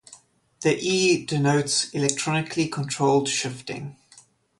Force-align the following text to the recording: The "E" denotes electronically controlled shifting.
The 0.61 0.79
"E" 0.79 1.23
denotes 1.27 1.91
electronically 1.91 2.67
controlled 2.67 3.29
shifting. 3.29 3.97